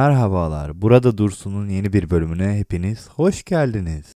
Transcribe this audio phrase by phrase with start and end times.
[0.00, 0.82] Merhabalar.
[0.82, 4.14] Burada Dursun'un yeni bir bölümüne hepiniz hoş geldiniz.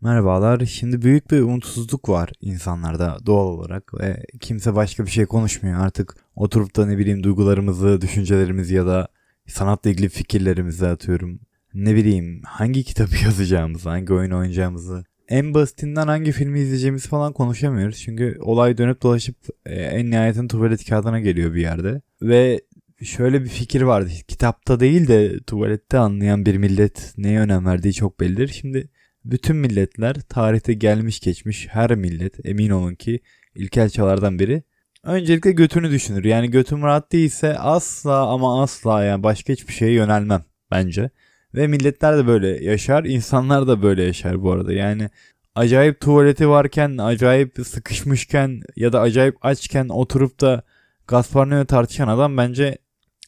[0.00, 0.66] Merhabalar.
[0.66, 5.80] Şimdi büyük bir umutsuzluk var insanlarda doğal olarak ve kimse başka bir şey konuşmuyor.
[5.80, 9.08] Artık oturup da ne bileyim duygularımızı, düşüncelerimizi ya da
[9.46, 11.40] sanatla ilgili fikirlerimizi atıyorum.
[11.74, 17.96] Ne bileyim hangi kitabı yazacağımızı, hangi oyun oynayacağımızı, en basitinden hangi filmi izleyeceğimizi falan konuşamıyoruz.
[17.96, 22.02] Çünkü olay dönüp dolaşıp e, en nihayetin tuvalet kağıdına geliyor bir yerde.
[22.22, 22.60] Ve
[23.04, 24.10] şöyle bir fikir vardı.
[24.28, 28.48] Kitapta değil de tuvalette anlayan bir millet neye önem verdiği çok bellidir.
[28.48, 28.88] Şimdi
[29.24, 33.20] bütün milletler tarihte gelmiş geçmiş her millet emin olun ki
[33.54, 34.62] ilkel çağlardan biri
[35.04, 36.24] öncelikle götünü düşünür.
[36.24, 41.10] Yani götüm rahat değilse asla ama asla yani başka hiçbir şeye yönelmem bence.
[41.54, 44.72] Ve milletler de böyle yaşar, insanlar da böyle yaşar bu arada.
[44.72, 45.10] Yani
[45.54, 50.62] acayip tuvaleti varken, acayip sıkışmışken ya da acayip açken oturup da
[51.06, 52.78] Gasparino'yu tartışan adam bence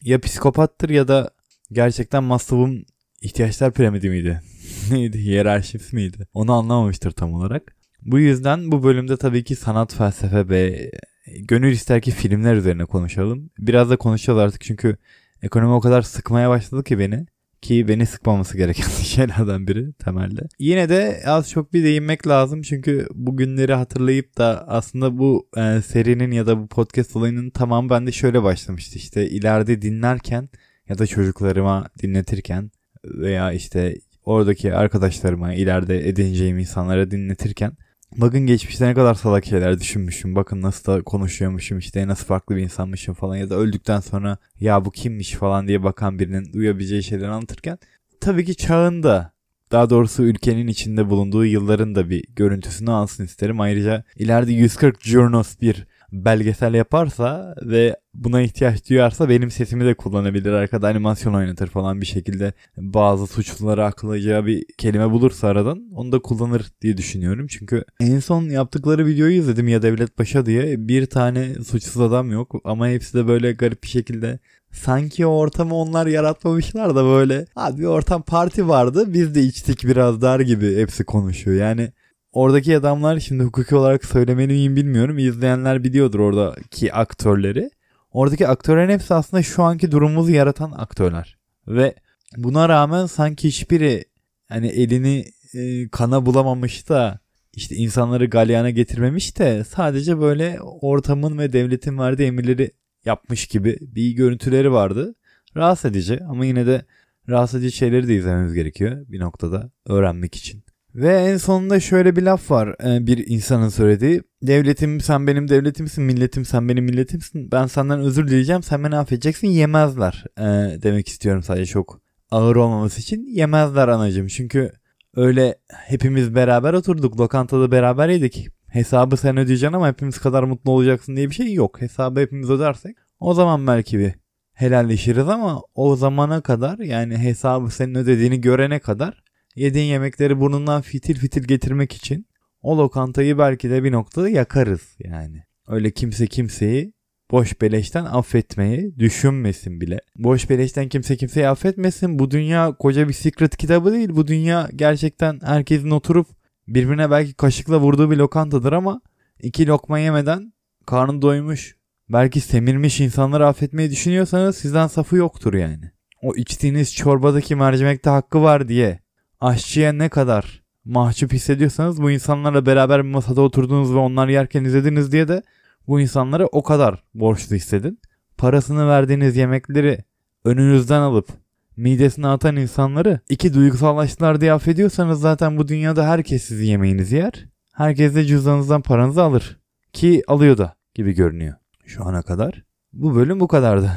[0.03, 1.31] ya psikopattır ya da
[1.73, 2.87] gerçekten Maslow'un
[3.21, 4.43] ihtiyaçlar piramidi miydi?
[4.91, 5.19] Neydi?
[5.19, 6.27] Hiyerarşisi miydi?
[6.35, 7.77] Onu anlamamıştır tam olarak.
[8.03, 10.91] Bu yüzden bu bölümde tabii ki sanat, felsefe ve
[11.27, 13.51] gönül ister ki filmler üzerine konuşalım.
[13.59, 14.97] Biraz da konuşacağız artık çünkü
[15.43, 17.27] ekonomi o kadar sıkmaya başladı ki beni.
[17.63, 20.41] Ki beni sıkmaması gereken şeylerden biri temelde.
[20.59, 25.83] Yine de az çok bir değinmek lazım çünkü bu günleri hatırlayıp da aslında bu e,
[25.83, 28.99] serinin ya da bu podcast olayının tamamı bende şöyle başlamıştı.
[28.99, 30.49] İşte ileride dinlerken
[30.89, 32.71] ya da çocuklarıma dinletirken
[33.05, 37.73] veya işte oradaki arkadaşlarıma ileride edineceğim insanlara dinletirken
[38.17, 40.35] Bakın geçmişte ne kadar salak şeyler düşünmüşüm.
[40.35, 44.85] Bakın nasıl da konuşuyormuşum işte nasıl farklı bir insanmışım falan ya da öldükten sonra ya
[44.85, 47.79] bu kimmiş falan diye bakan birinin duyabileceği şeyleri anlatırken
[48.21, 49.33] tabii ki çağında
[49.73, 53.61] daha doğrusu ülkenin içinde bulunduğu yılların da bir görüntüsünü alsın isterim.
[53.61, 60.53] Ayrıca ileride 140 Journos bir belgesel yaparsa ve buna ihtiyaç duyarsa benim sesimi de kullanabilir.
[60.53, 66.19] Arkada animasyon oynatır falan bir şekilde bazı suçluları aklayacağı bir kelime bulursa aradan onu da
[66.19, 67.47] kullanır diye düşünüyorum.
[67.47, 72.55] Çünkü en son yaptıkları videoyu izledim ya Devlet Paşa diye bir tane suçsuz adam yok
[72.65, 74.39] ama hepsi de böyle garip bir şekilde
[74.73, 80.23] sanki o ortamı onlar yaratmamışlar da böyle abi ortam parti vardı biz de içtik biraz
[80.23, 81.57] dar gibi hepsi konuşuyor.
[81.57, 81.93] Yani
[82.37, 85.19] oradaki adamlar şimdi hukuki olarak söylemeli miyim bilmiyorum.
[85.19, 87.71] İzleyenler biliyordur oradaki aktörleri.
[88.11, 91.39] Oradaki aktörlerin hepsi aslında şu anki durumumuzu yaratan aktörler.
[91.69, 91.95] Ve
[92.37, 94.05] buna rağmen sanki hiçbiri
[94.49, 97.21] hani elini e, kana bulamamış da
[97.53, 102.71] işte insanları galyana getirmemiş de sadece böyle ortamın ve devletin verdiği emirleri
[103.05, 105.15] yapmış gibi bir görüntüleri vardı.
[105.57, 106.85] Rahatsız edici ama yine de
[107.29, 110.66] rahatsız edici şeyleri de izlememiz gerekiyor bir noktada öğrenmek için.
[110.97, 114.23] Ve en sonunda şöyle bir laf var e, bir insanın söylediği.
[114.43, 117.51] Devletim sen benim devletimsin, milletim sen benim milletimsin.
[117.53, 120.43] Ben senden özür dileyeceğim, sen beni affedeceksin yemezler e,
[120.83, 123.27] demek istiyorum sadece çok ağır olmaması için.
[123.27, 124.73] Yemezler anacım çünkü
[125.17, 128.49] öyle hepimiz beraber oturduk, lokantada beraber yedik.
[128.69, 131.81] Hesabı sen ödeyeceksin ama hepimiz kadar mutlu olacaksın diye bir şey yok.
[131.81, 134.15] Hesabı hepimiz ödersek o zaman belki bir
[134.53, 139.26] helalleşiriz ama o zamana kadar yani hesabı senin ödediğini görene kadar
[139.57, 142.27] yediğin yemekleri burnundan fitil fitil getirmek için
[142.63, 145.43] o lokantayı belki de bir noktada yakarız yani.
[145.69, 146.93] Öyle kimse kimseyi
[147.31, 149.99] boş beleşten affetmeyi düşünmesin bile.
[150.17, 152.19] Boş beleşten kimse kimseyi affetmesin.
[152.19, 154.09] Bu dünya koca bir secret kitabı değil.
[154.09, 156.27] Bu dünya gerçekten herkesin oturup
[156.69, 159.01] birbirine belki kaşıkla vurduğu bir lokantadır ama
[159.43, 160.53] iki lokma yemeden
[160.87, 161.77] karnı doymuş,
[162.09, 165.91] belki semirmiş insanları affetmeyi düşünüyorsanız sizden safı yoktur yani.
[166.23, 169.01] O içtiğiniz çorbadaki mercimekte hakkı var diye
[169.41, 175.13] aşçıya ne kadar mahcup hissediyorsanız bu insanlarla beraber bir masada oturdunuz ve onlar yerken izlediniz
[175.13, 175.43] diye de
[175.89, 178.01] bu insanları o kadar borçlu hissedin.
[178.39, 179.99] Parasını verdiğiniz yemekleri
[180.45, 181.29] önünüzden alıp
[181.77, 187.47] midesine atan insanları iki duygusallaştılar diye affediyorsanız zaten bu dünyada herkes sizi yemeğinizi yer.
[187.73, 189.59] Herkes de cüzdanınızdan paranızı alır.
[189.93, 192.63] Ki alıyor da gibi görünüyor şu ana kadar.
[192.93, 193.93] Bu bölüm bu kadardı.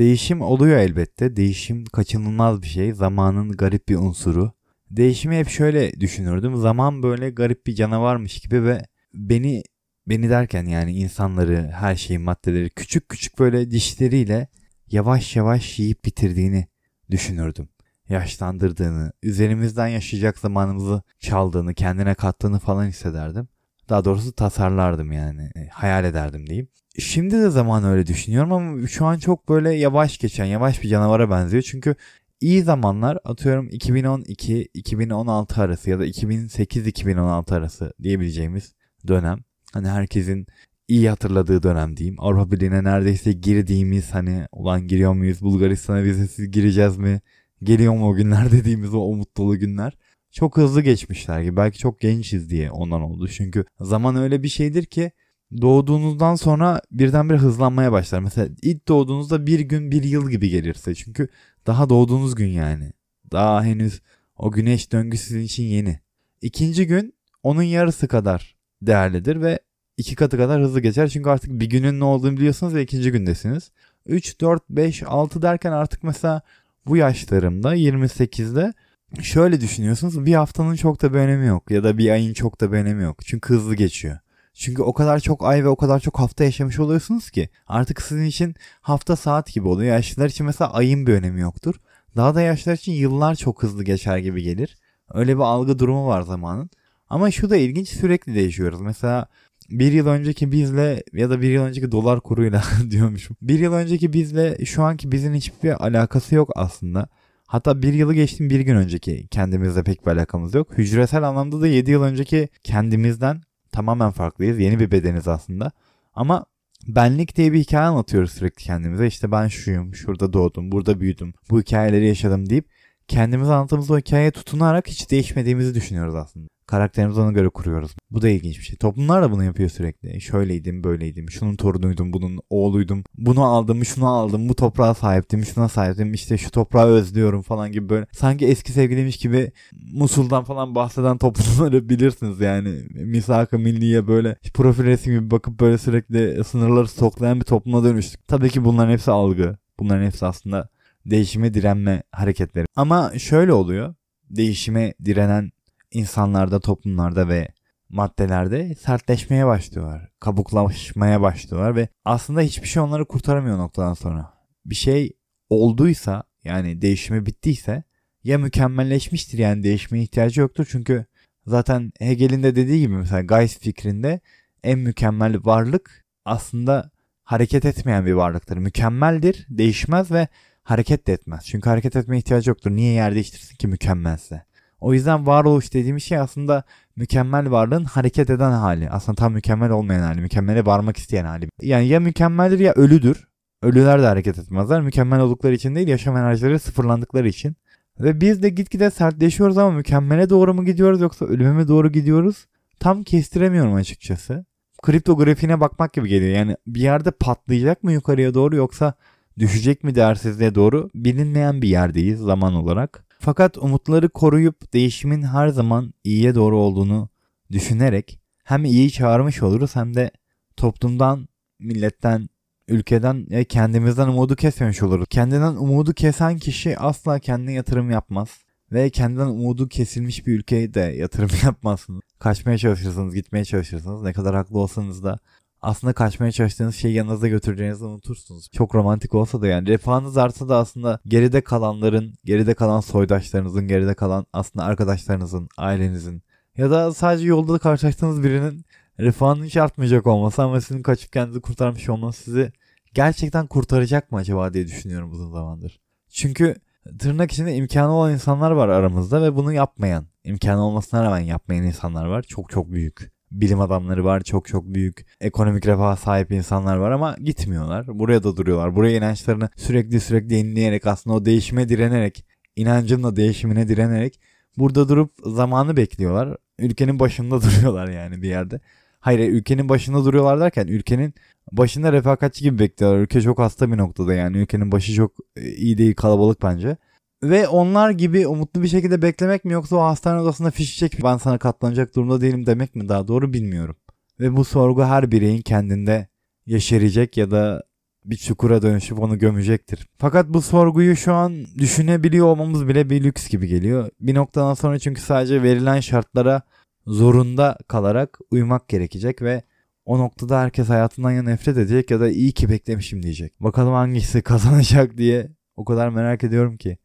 [0.00, 1.36] Değişim oluyor elbette.
[1.36, 2.92] Değişim kaçınılmaz bir şey.
[2.92, 4.52] Zamanın garip bir unsuru.
[4.90, 6.56] Değişimi hep şöyle düşünürdüm.
[6.56, 8.82] Zaman böyle garip bir canavarmış gibi ve
[9.14, 9.62] beni
[10.06, 14.48] beni derken yani insanları, her şeyi, maddeleri küçük küçük böyle dişleriyle
[14.90, 16.66] yavaş yavaş yiyip bitirdiğini
[17.10, 17.68] düşünürdüm.
[18.08, 23.48] Yaşlandırdığını, üzerimizden yaşayacak zamanımızı çaldığını, kendine kattığını falan hissederdim.
[23.90, 25.50] Daha doğrusu tasarlardım yani.
[25.56, 26.68] E, hayal ederdim diyeyim.
[26.98, 31.30] Şimdi de zaman öyle düşünüyorum ama şu an çok böyle yavaş geçen, yavaş bir canavara
[31.30, 31.62] benziyor.
[31.62, 31.94] Çünkü
[32.40, 38.74] iyi zamanlar atıyorum 2012-2016 arası ya da 2008-2016 arası diyebileceğimiz
[39.08, 39.38] dönem.
[39.72, 40.46] Hani herkesin
[40.88, 42.16] iyi hatırladığı dönem diyeyim.
[42.20, 47.20] Avrupa Birliği'ne neredeyse girdiğimiz hani ulan giriyor muyuz Bulgaristan'a vizesiz gireceğiz mi?
[47.62, 49.98] Geliyor mu o günler dediğimiz o umut dolu günler.
[50.30, 51.56] Çok hızlı geçmişler gibi.
[51.56, 53.28] Belki çok gençiz diye ondan oldu.
[53.28, 55.12] Çünkü zaman öyle bir şeydir ki
[55.60, 58.20] doğduğunuzdan sonra birdenbire hızlanmaya başlar.
[58.20, 60.94] Mesela ilk doğduğunuzda bir gün bir yıl gibi gelirse.
[60.94, 61.28] Çünkü
[61.66, 62.92] daha doğduğunuz gün yani.
[63.32, 64.00] Daha henüz
[64.36, 66.00] o güneş döngüsü sizin için yeni.
[66.42, 69.58] İkinci gün onun yarısı kadar değerlidir ve
[69.96, 71.08] iki katı kadar hızlı geçer.
[71.08, 73.70] Çünkü artık bir günün ne olduğunu biliyorsunuz ve ikinci gündesiniz.
[74.06, 76.42] 3, 4, 5, 6 derken artık mesela
[76.86, 78.74] bu yaşlarımda 28'de
[79.22, 82.72] şöyle düşünüyorsunuz bir haftanın çok da bir önemi yok ya da bir ayın çok da
[82.72, 83.18] bir önemi yok.
[83.26, 84.18] Çünkü hızlı geçiyor.
[84.54, 88.24] Çünkü o kadar çok ay ve o kadar çok hafta yaşamış oluyorsunuz ki artık sizin
[88.24, 89.94] için hafta saat gibi oluyor.
[89.94, 91.74] Yaşlılar için mesela ayın bir önemi yoktur.
[92.16, 94.76] Daha da yaşlılar için yıllar çok hızlı geçer gibi gelir.
[95.14, 96.70] Öyle bir algı durumu var zamanın.
[97.08, 98.80] Ama şu da ilginç sürekli değişiyoruz.
[98.80, 99.26] Mesela
[99.70, 103.36] bir yıl önceki bizle ya da bir yıl önceki dolar kuruyla diyormuşum.
[103.42, 107.08] Bir yıl önceki bizle şu anki bizim hiçbir alakası yok aslında.
[107.50, 110.78] Hatta bir yılı geçtim bir gün önceki kendimizle pek bir alakamız yok.
[110.78, 113.40] Hücresel anlamda da 7 yıl önceki kendimizden
[113.72, 114.58] tamamen farklıyız.
[114.58, 115.72] Yeni bir bedeniz aslında.
[116.14, 116.46] Ama
[116.86, 119.06] benlik diye bir hikaye anlatıyoruz sürekli kendimize.
[119.06, 122.64] İşte ben şuyum, şurada doğdum, burada büyüdüm, bu hikayeleri yaşadım deyip
[123.08, 126.48] kendimize anlattığımız o hikayeye tutunarak hiç değişmediğimizi düşünüyoruz aslında.
[126.70, 127.90] Karakterimizi ona göre kuruyoruz.
[128.10, 128.76] Bu da ilginç bir şey.
[128.76, 130.20] Toplumlar da bunu yapıyor sürekli.
[130.20, 136.12] Şöyleydim, böyleydim, şunun torunuydum, bunun oğluydum, bunu aldım, şunu aldım, bu toprağa sahiptim, şuna sahiptim,
[136.12, 138.06] işte şu toprağı özlüyorum falan gibi böyle.
[138.12, 139.52] Sanki eski sevgiliymiş gibi
[139.92, 142.68] Musul'dan falan bahseden toplumları bilirsiniz yani.
[142.90, 148.28] Misak-ı Milliye böyle profil resmi gibi bakıp böyle sürekli sınırları stoklayan bir topluma dönüştük.
[148.28, 149.58] Tabii ki bunların hepsi algı.
[149.78, 150.68] Bunların hepsi aslında
[151.06, 152.66] değişime direnme hareketleri.
[152.76, 153.94] Ama şöyle oluyor.
[154.30, 155.52] Değişime direnen
[155.90, 157.48] insanlarda, toplumlarda ve
[157.88, 160.08] maddelerde sertleşmeye başlıyorlar.
[160.20, 164.34] Kabuklaşmaya başlıyorlar ve aslında hiçbir şey onları kurtaramıyor noktadan sonra.
[164.66, 165.12] Bir şey
[165.50, 167.82] olduysa yani değişimi bittiyse
[168.24, 171.06] ya mükemmelleşmiştir yani değişmeye ihtiyacı yoktur çünkü
[171.46, 174.20] zaten Hegel'in de dediği gibi mesela Geist fikrinde
[174.64, 176.90] en mükemmel varlık aslında
[177.24, 178.56] hareket etmeyen bir varlıktır.
[178.56, 180.28] Mükemmeldir, değişmez ve
[180.62, 181.44] hareket de etmez.
[181.44, 182.70] Çünkü hareket etmeye ihtiyacı yoktur.
[182.70, 184.44] Niye yer değiştirsin ki mükemmelse?
[184.80, 186.64] O yüzden varoluş dediğimiz şey aslında
[186.96, 188.90] mükemmel varlığın hareket eden hali.
[188.90, 190.20] Aslında tam mükemmel olmayan hali.
[190.20, 191.48] Mükemmele varmak isteyen hali.
[191.62, 193.28] Yani ya mükemmeldir ya ölüdür.
[193.62, 194.80] Ölüler de hareket etmezler.
[194.80, 197.56] Mükemmel oldukları için değil yaşam enerjileri sıfırlandıkları için.
[198.00, 202.46] Ve biz de gitgide sertleşiyoruz ama mükemmele doğru mu gidiyoruz yoksa ölüme mi doğru gidiyoruz?
[202.80, 204.44] Tam kestiremiyorum açıkçası.
[204.82, 206.36] Kripto grafiğine bakmak gibi geliyor.
[206.36, 208.94] Yani bir yerde patlayacak mı yukarıya doğru yoksa
[209.38, 213.09] düşecek mi değersizliğe doğru bilinmeyen bir yerdeyiz zaman olarak.
[213.22, 217.08] Fakat umutları koruyup değişimin her zaman iyiye doğru olduğunu
[217.52, 220.10] düşünerek hem iyi çağırmış oluruz hem de
[220.56, 221.28] toplumdan,
[221.58, 222.28] milletten,
[222.68, 225.06] ülkeden ve kendimizden umudu kesmemiş oluruz.
[225.10, 228.28] Kendinden umudu kesen kişi asla kendine yatırım yapmaz.
[228.72, 232.00] Ve kendinden umudu kesilmiş bir ülkeye de yatırım yapmazsınız.
[232.18, 234.02] Kaçmaya çalışırsınız, gitmeye çalışırsınız.
[234.02, 235.18] Ne kadar haklı olsanız da
[235.62, 238.48] aslında kaçmaya çalıştığınız şeyi yanınızda götüreceğinizi unutursunuz.
[238.52, 243.94] Çok romantik olsa da yani refahınız artsa da aslında geride kalanların, geride kalan soydaşlarınızın, geride
[243.94, 246.22] kalan aslında arkadaşlarınızın, ailenizin
[246.56, 248.64] ya da sadece yolda karşılaştığınız birinin
[248.98, 252.52] refahının hiç artmayacak olması ama sizin kaçıp kendinizi kurtarmış olması sizi
[252.94, 255.80] gerçekten kurtaracak mı acaba diye düşünüyorum uzun zamandır.
[256.10, 256.56] Çünkü
[256.98, 262.06] tırnak içinde imkanı olan insanlar var aramızda ve bunu yapmayan, imkanı olmasına rağmen yapmayan insanlar
[262.06, 262.22] var.
[262.22, 264.20] Çok çok büyük bilim adamları var.
[264.20, 267.98] Çok çok büyük ekonomik refaha sahip insanlar var ama gitmiyorlar.
[267.98, 268.76] Buraya da duruyorlar.
[268.76, 272.24] Buraya inançlarını sürekli sürekli yenileyerek aslında o değişime direnerek
[272.56, 274.20] inancın değişimine direnerek
[274.58, 276.36] burada durup zamanı bekliyorlar.
[276.58, 278.60] Ülkenin başında duruyorlar yani bir yerde.
[279.00, 281.14] Hayır ülkenin başında duruyorlar derken ülkenin
[281.52, 282.98] başında refakatçi gibi bekliyorlar.
[282.98, 284.36] Ülke çok hasta bir noktada yani.
[284.36, 286.76] Ülkenin başı çok e, iyi değil kalabalık bence.
[287.22, 291.16] Ve onlar gibi umutlu bir şekilde beklemek mi yoksa o hastane odasında fiş çek ben
[291.16, 293.76] sana katlanacak durumda değilim demek mi daha doğru bilmiyorum.
[294.20, 296.08] Ve bu sorgu her bireyin kendinde
[296.46, 297.62] yeşerecek ya da
[298.04, 299.88] bir çukura dönüşüp onu gömecektir.
[299.98, 303.90] Fakat bu sorguyu şu an düşünebiliyor olmamız bile bir lüks gibi geliyor.
[304.00, 306.42] Bir noktadan sonra çünkü sadece verilen şartlara
[306.86, 309.42] zorunda kalarak uymak gerekecek ve
[309.84, 313.40] o noktada herkes hayatından ya nefret edecek ya da iyi ki beklemişim diyecek.
[313.40, 316.78] Bakalım hangisi kazanacak diye o kadar merak ediyorum ki.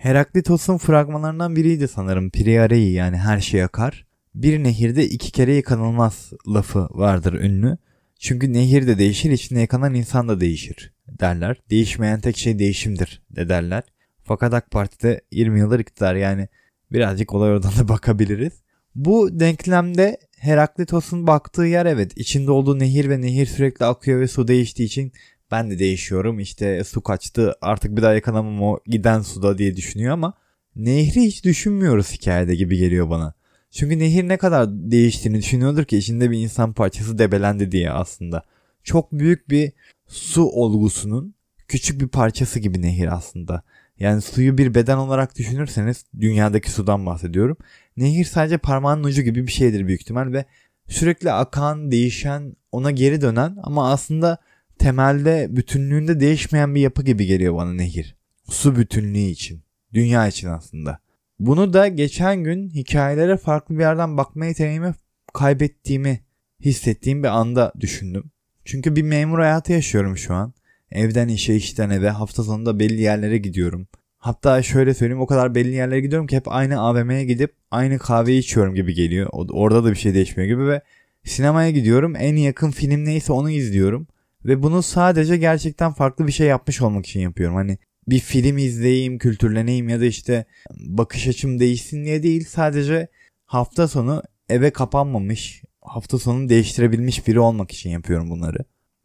[0.00, 2.30] Heraklitos'un fragmanlarından biriydi sanırım.
[2.30, 4.06] Priarei yani her şey akar.
[4.34, 7.78] Bir nehirde iki kere yıkanılmaz lafı vardır ünlü.
[8.18, 11.62] Çünkü nehir de değişir, içinde yıkanan insan da değişir derler.
[11.70, 13.82] Değişmeyen tek şey değişimdir de derler.
[14.24, 16.48] Fakat AK Parti'de 20 yıldır iktidar yani
[16.92, 18.52] birazcık olay oradan da bakabiliriz.
[18.94, 24.48] Bu denklemde Heraklitos'un baktığı yer evet içinde olduğu nehir ve nehir sürekli akıyor ve su
[24.48, 25.12] değiştiği için
[25.50, 30.12] ben de değişiyorum işte su kaçtı artık bir daha yakalamam o giden suda diye düşünüyor
[30.12, 30.34] ama
[30.76, 33.34] nehri hiç düşünmüyoruz hikayede gibi geliyor bana.
[33.70, 38.42] Çünkü nehir ne kadar değiştiğini düşünüyordur ki içinde bir insan parçası debelendi diye aslında.
[38.84, 39.72] Çok büyük bir
[40.06, 41.34] su olgusunun
[41.68, 43.62] küçük bir parçası gibi nehir aslında.
[43.98, 47.56] Yani suyu bir beden olarak düşünürseniz dünyadaki sudan bahsediyorum.
[47.96, 50.44] Nehir sadece parmağın ucu gibi bir şeydir büyük ihtimal ve
[50.88, 54.38] sürekli akan, değişen, ona geri dönen ama aslında
[54.80, 58.16] temelde bütünlüğünde değişmeyen bir yapı gibi geliyor bana nehir.
[58.48, 59.62] Su bütünlüğü için.
[59.94, 60.98] Dünya için aslında.
[61.38, 64.94] Bunu da geçen gün hikayelere farklı bir yerden bakma yeteneğimi
[65.34, 66.20] kaybettiğimi
[66.60, 68.30] hissettiğim bir anda düşündüm.
[68.64, 70.54] Çünkü bir memur hayatı yaşıyorum şu an.
[70.90, 73.88] Evden işe işten eve hafta sonunda belli yerlere gidiyorum.
[74.18, 78.40] Hatta şöyle söyleyeyim o kadar belli yerlere gidiyorum ki hep aynı AVM'ye gidip aynı kahveyi
[78.40, 79.28] içiyorum gibi geliyor.
[79.32, 80.80] Orada da bir şey değişmiyor gibi ve
[81.24, 82.16] sinemaya gidiyorum.
[82.16, 84.06] En yakın film neyse onu izliyorum.
[84.44, 87.56] Ve bunu sadece gerçekten farklı bir şey yapmış olmak için yapıyorum.
[87.56, 87.78] Hani
[88.08, 90.44] bir film izleyeyim, kültürleneyim ya da işte
[90.76, 92.44] bakış açım değişsin diye değil.
[92.48, 93.08] Sadece
[93.46, 98.58] hafta sonu eve kapanmamış, hafta sonunu değiştirebilmiş biri olmak için yapıyorum bunları.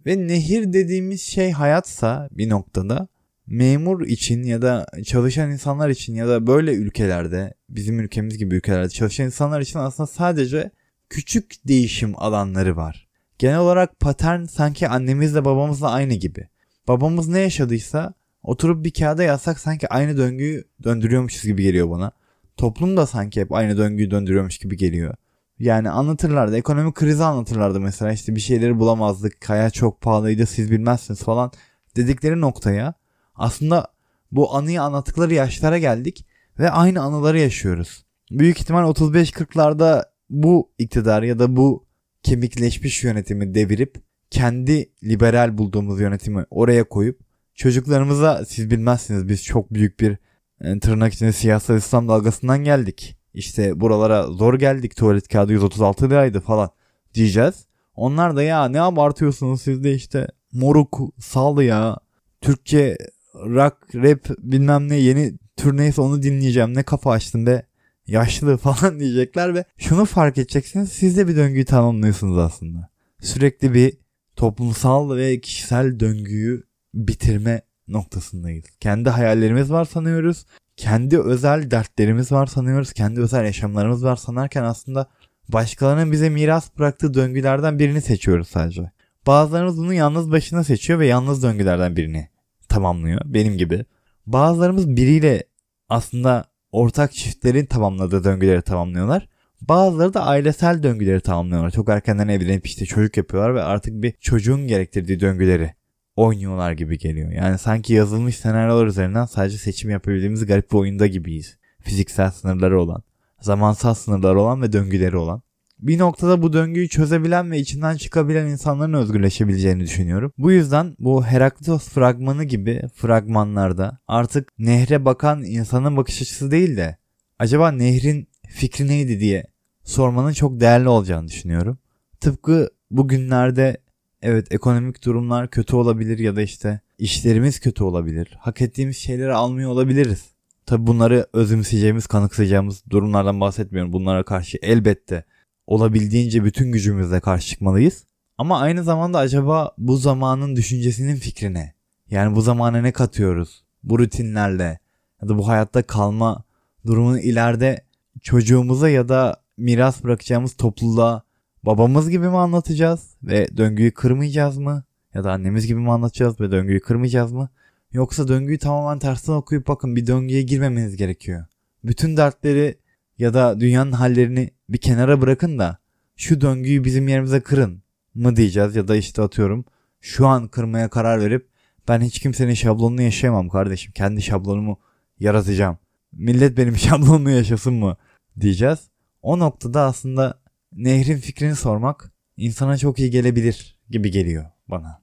[0.05, 3.07] Ve nehir dediğimiz şey hayatsa bir noktada
[3.47, 8.89] memur için ya da çalışan insanlar için ya da böyle ülkelerde bizim ülkemiz gibi ülkelerde
[8.89, 10.71] çalışan insanlar için aslında sadece
[11.09, 13.04] küçük değişim alanları var.
[13.39, 16.47] Genel olarak patern sanki annemizle babamızla aynı gibi.
[16.87, 18.13] Babamız ne yaşadıysa
[18.43, 22.11] oturup bir kağıda yazsak sanki aynı döngüyü döndürüyormuşuz gibi geliyor bana.
[22.57, 25.15] Toplum da sanki hep aynı döngüyü döndürüyormuş gibi geliyor.
[25.59, 26.57] Yani anlatırlardı.
[26.57, 28.11] Ekonomik krizi anlatırlardı mesela.
[28.11, 29.41] işte bir şeyleri bulamazdık.
[29.41, 31.51] Kaya çok pahalıydı siz bilmezsiniz falan
[31.95, 32.93] dedikleri noktaya
[33.35, 33.87] aslında
[34.31, 36.25] bu anıyı anlattıkları yaşlara geldik
[36.59, 38.05] ve aynı anıları yaşıyoruz.
[38.31, 41.84] Büyük ihtimal 35-40'larda bu iktidar ya da bu
[42.25, 43.95] kemikleşmiş yönetimi devirip
[44.31, 47.19] kendi liberal bulduğumuz yönetimi oraya koyup
[47.55, 50.17] çocuklarımıza siz bilmezsiniz biz çok büyük bir
[50.61, 53.17] e, tırnak içinde siyasal İslam dalgasından geldik.
[53.33, 56.69] İşte buralara zor geldik tuvalet kağıdı 136 liraydı falan
[57.13, 57.65] diyeceğiz.
[57.95, 61.97] Onlar da ya ne abartıyorsunuz siz de işte moruk sal ya
[62.41, 62.97] Türkçe
[63.35, 67.65] rock rap bilmem ne yeni tür neyse onu dinleyeceğim ne kafa açtın be
[68.07, 72.89] yaşlı falan diyecekler ve şunu fark edeceksiniz siz de bir döngüyü tamamlıyorsunuz aslında.
[73.21, 73.97] Sürekli bir
[74.35, 78.65] toplumsal ve kişisel döngüyü bitirme noktasındayız.
[78.79, 80.45] Kendi hayallerimiz var sanıyoruz.
[80.77, 82.93] Kendi özel dertlerimiz var sanıyoruz.
[82.93, 85.09] Kendi özel yaşamlarımız var sanarken aslında
[85.49, 88.91] başkalarının bize miras bıraktığı döngülerden birini seçiyoruz sadece.
[89.27, 92.29] Bazılarımız bunu yalnız başına seçiyor ve yalnız döngülerden birini
[92.69, 93.85] tamamlıyor benim gibi.
[94.25, 95.43] Bazılarımız biriyle
[95.89, 96.45] aslında
[96.75, 99.27] ortak çiftlerin tamamladığı döngüleri tamamlıyorlar.
[99.61, 101.71] Bazıları da ailesel döngüleri tamamlıyorlar.
[101.71, 105.73] Çok erkenden evlenip işte çocuk yapıyorlar ve artık bir çocuğun gerektirdiği döngüleri
[106.15, 107.31] oynuyorlar gibi geliyor.
[107.31, 111.57] Yani sanki yazılmış senaryolar üzerinden sadece seçim yapabildiğimiz garip bir oyunda gibiyiz.
[111.81, 113.03] Fiziksel sınırları olan,
[113.41, 115.41] zamansal sınırları olan ve döngüleri olan.
[115.79, 120.33] Bir noktada bu döngüyü çözebilen ve içinden çıkabilen insanların özgürleşebileceğini düşünüyorum.
[120.37, 126.97] Bu yüzden bu Heraklitos fragmanı gibi fragmanlarda artık nehre bakan insanın bakış açısı değil de
[127.39, 129.47] acaba nehrin fikri neydi diye
[129.83, 131.77] sormanın çok değerli olacağını düşünüyorum.
[132.19, 133.77] Tıpkı bugünlerde
[134.21, 138.37] evet ekonomik durumlar kötü olabilir ya da işte işlerimiz kötü olabilir.
[138.39, 140.25] Hak ettiğimiz şeyleri almıyor olabiliriz.
[140.65, 143.93] Tabi bunları özümseyeceğimiz, kanıksayacağımız durumlardan bahsetmiyorum.
[143.93, 145.23] Bunlara karşı elbette
[145.67, 148.03] olabildiğince bütün gücümüzle karşı çıkmalıyız.
[148.37, 151.73] Ama aynı zamanda acaba bu zamanın düşüncesinin fikri ne?
[152.09, 153.63] Yani bu zamana ne katıyoruz?
[153.83, 154.79] Bu rutinlerle
[155.21, 156.43] ya da bu hayatta kalma
[156.85, 157.85] durumunu ileride
[158.21, 161.23] çocuğumuza ya da miras bırakacağımız topluluğa
[161.63, 164.83] babamız gibi mi anlatacağız ve döngüyü kırmayacağız mı?
[165.13, 167.49] Ya da annemiz gibi mi anlatacağız ve döngüyü kırmayacağız mı?
[167.91, 171.45] Yoksa döngüyü tamamen tersten okuyup bakın bir döngüye girmemeniz gerekiyor.
[171.83, 172.77] Bütün dertleri
[173.17, 175.77] ya da dünyanın hallerini bir kenara bırakın da
[176.15, 177.83] şu döngüyü bizim yerimize kırın
[178.15, 179.65] mı diyeceğiz ya da işte atıyorum
[180.01, 181.49] şu an kırmaya karar verip
[181.87, 184.79] ben hiç kimsenin şablonunu yaşayamam kardeşim kendi şablonumu
[185.19, 185.77] yaratacağım.
[186.11, 187.97] Millet benim şablonumu yaşasın mı
[188.39, 188.79] diyeceğiz.
[189.21, 190.39] O noktada aslında
[190.71, 195.01] nehrin fikrini sormak insana çok iyi gelebilir gibi geliyor bana.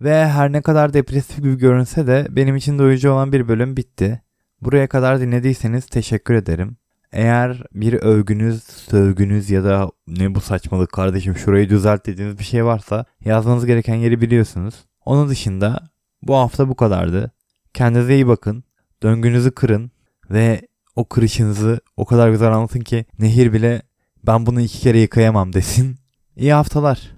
[0.00, 4.22] Ve her ne kadar depresif gibi görünse de benim için doyurucu olan bir bölüm bitti.
[4.62, 6.76] Buraya kadar dinlediyseniz teşekkür ederim.
[7.12, 12.64] Eğer bir övgünüz, sövgünüz ya da ne bu saçmalık kardeşim şurayı düzelt dediğiniz bir şey
[12.64, 14.74] varsa yazmanız gereken yeri biliyorsunuz.
[15.04, 15.90] Onun dışında
[16.22, 17.30] bu hafta bu kadardı.
[17.74, 18.64] Kendinize iyi bakın.
[19.02, 19.90] Döngünüzü kırın
[20.30, 20.60] ve
[20.96, 23.82] o kırışınızı o kadar güzel anlatın ki nehir bile
[24.26, 25.96] ben bunu iki kere yıkayamam desin.
[26.36, 27.16] İyi haftalar.